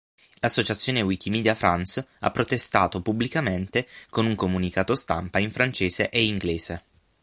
L'associazione 0.39 1.01
Wikimedia 1.03 1.53
France 1.53 2.07
ha 2.21 2.31
protestato 2.31 3.03
pubblicamente 3.03 3.87
con 4.09 4.25
un 4.25 4.33
comunicato 4.33 4.95
stampa 4.95 5.37
in 5.37 5.51
francese 5.51 6.09
e 6.09 6.23
inglese. 6.25 6.83